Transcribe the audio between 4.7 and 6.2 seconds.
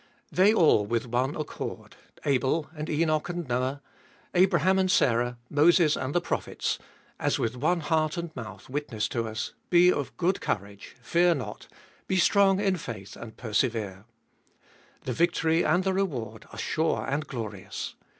and Sarah, Moses and the